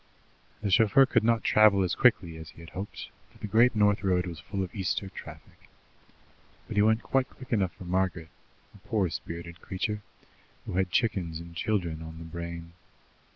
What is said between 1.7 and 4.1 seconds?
as quickly as he had hoped, for the Great North